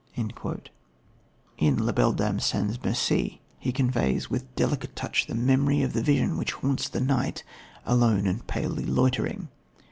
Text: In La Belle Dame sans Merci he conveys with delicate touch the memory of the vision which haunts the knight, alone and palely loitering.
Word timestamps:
In 0.15 1.77
La 1.77 1.91
Belle 1.91 2.13
Dame 2.13 2.39
sans 2.39 2.81
Merci 2.83 3.39
he 3.59 3.71
conveys 3.71 4.31
with 4.31 4.55
delicate 4.55 4.95
touch 4.95 5.27
the 5.27 5.35
memory 5.35 5.83
of 5.83 5.93
the 5.93 6.01
vision 6.01 6.39
which 6.39 6.53
haunts 6.53 6.89
the 6.89 6.99
knight, 6.99 7.43
alone 7.85 8.25
and 8.25 8.47
palely 8.47 8.87
loitering. 8.87 9.49